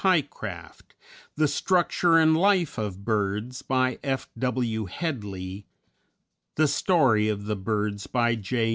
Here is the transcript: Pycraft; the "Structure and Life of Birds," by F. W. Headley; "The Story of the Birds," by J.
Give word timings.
Pycraft; 0.03 0.95
the 1.35 1.47
"Structure 1.47 2.17
and 2.17 2.35
Life 2.35 2.79
of 2.79 3.05
Birds," 3.05 3.61
by 3.61 3.99
F. 4.03 4.29
W. 4.35 4.85
Headley; 4.85 5.67
"The 6.55 6.67
Story 6.67 7.29
of 7.29 7.45
the 7.45 7.55
Birds," 7.55 8.07
by 8.07 8.33
J. 8.33 8.69